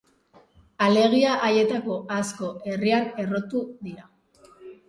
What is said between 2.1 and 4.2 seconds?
asko herrian errotu dira.